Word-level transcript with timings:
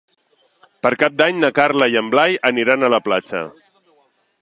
Per 0.85 0.91
Cap 1.03 1.19
d'Any 1.19 1.37
na 1.43 1.53
Carla 1.61 1.89
i 1.97 2.01
en 2.03 2.11
Blai 2.17 2.41
aniran 2.53 2.89
a 2.89 2.93
la 2.97 3.05
platja. 3.11 3.47